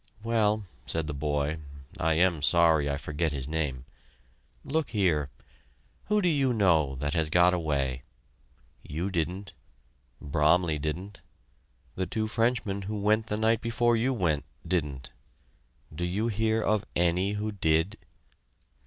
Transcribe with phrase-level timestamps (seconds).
[0.23, 1.59] "Well," said the boy
[1.99, 3.85] (I am sorry I forget his name),
[4.63, 5.29] "look here.
[6.05, 8.01] Who do you know that has got away?
[8.81, 9.53] You didn't;
[10.19, 11.21] Bromley didn't;
[11.93, 15.11] the two Frenchmen who went the night before you went didn't.
[15.93, 17.99] Do you hear of any who did?"